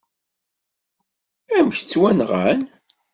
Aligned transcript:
Amek 1.57 1.77
ttwanɣan? 1.81 2.59